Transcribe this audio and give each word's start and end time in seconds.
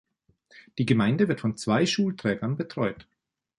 Die 0.79 0.87
Gemeinde 0.87 1.27
wird 1.27 1.41
von 1.41 1.57
zwei 1.57 1.85
Schulträgern 1.85 2.57
betreut. 2.57 3.07